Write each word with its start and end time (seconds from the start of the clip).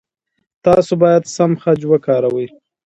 تاسو 0.65 0.91
باید 1.01 1.23
سم 1.35 1.51
خج 1.61 1.79
وکاروئ. 1.87 2.47